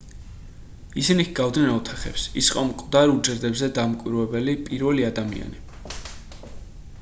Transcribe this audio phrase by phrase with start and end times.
[1.01, 5.63] ისინი ჰგავდნენ ოთახებს ის იყო მკვდარ უჯრედებზე დამკვირვებელი პირველი ადამიანი